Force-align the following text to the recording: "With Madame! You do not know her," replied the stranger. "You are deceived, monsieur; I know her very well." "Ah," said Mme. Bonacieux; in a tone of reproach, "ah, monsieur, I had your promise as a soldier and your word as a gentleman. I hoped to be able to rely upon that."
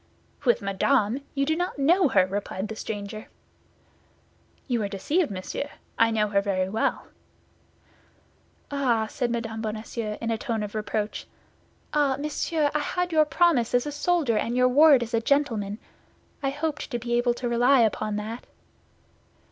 "With 0.45 0.63
Madame! 0.63 1.21
You 1.35 1.45
do 1.45 1.55
not 1.55 1.77
know 1.77 2.07
her," 2.07 2.25
replied 2.25 2.67
the 2.69 2.75
stranger. 2.75 3.27
"You 4.67 4.81
are 4.81 4.87
deceived, 4.89 5.29
monsieur; 5.29 5.69
I 5.95 6.09
know 6.09 6.29
her 6.29 6.41
very 6.41 6.67
well." 6.69 7.05
"Ah," 8.71 9.05
said 9.05 9.29
Mme. 9.29 9.61
Bonacieux; 9.61 10.17
in 10.19 10.31
a 10.31 10.39
tone 10.39 10.63
of 10.63 10.73
reproach, 10.73 11.27
"ah, 11.93 12.17
monsieur, 12.17 12.71
I 12.73 12.79
had 12.79 13.11
your 13.11 13.25
promise 13.25 13.75
as 13.75 13.85
a 13.85 13.91
soldier 13.91 14.39
and 14.39 14.57
your 14.57 14.69
word 14.69 15.03
as 15.03 15.13
a 15.13 15.21
gentleman. 15.21 15.77
I 16.41 16.49
hoped 16.49 16.89
to 16.89 16.97
be 16.97 17.13
able 17.13 17.35
to 17.35 17.47
rely 17.47 17.81
upon 17.81 18.15
that." 18.15 18.47